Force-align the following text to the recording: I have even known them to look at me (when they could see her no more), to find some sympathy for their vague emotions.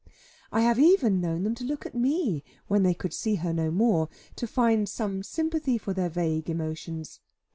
I 0.51 0.61
have 0.61 0.79
even 0.79 1.21
known 1.21 1.43
them 1.43 1.53
to 1.53 1.63
look 1.63 1.85
at 1.85 1.93
me 1.93 2.43
(when 2.67 2.81
they 2.81 2.95
could 2.95 3.13
see 3.13 3.35
her 3.35 3.53
no 3.53 3.69
more), 3.69 4.09
to 4.37 4.47
find 4.47 4.89
some 4.89 5.21
sympathy 5.21 5.77
for 5.77 5.93
their 5.93 6.09
vague 6.09 6.49
emotions. 6.49 7.19